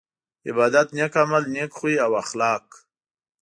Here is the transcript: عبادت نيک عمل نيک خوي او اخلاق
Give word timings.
عبادت 0.47 0.87
نيک 0.95 1.13
عمل 1.21 1.43
نيک 1.55 1.71
خوي 1.77 1.95
او 2.05 2.11
اخلاق 2.23 2.65